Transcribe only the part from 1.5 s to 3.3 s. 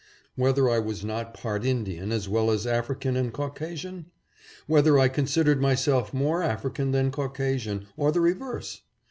Indian as well as African